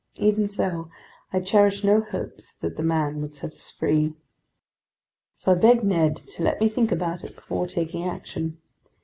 Even 0.15 0.49
so, 0.49 0.89
I 1.31 1.41
cherished 1.41 1.83
no 1.83 2.01
hopes 2.01 2.55
that 2.55 2.75
the 2.75 2.81
man 2.81 3.21
would 3.21 3.33
set 3.33 3.51
us 3.51 3.69
free. 3.69 4.15
So 5.35 5.51
I 5.51 5.53
begged 5.55 5.83
Ned 5.83 6.15
to 6.15 6.41
let 6.41 6.59
me 6.59 6.69
think 6.69 6.91
about 6.91 7.23
it 7.23 7.35
before 7.35 7.67
taking 7.67 8.05
action. 8.09 8.57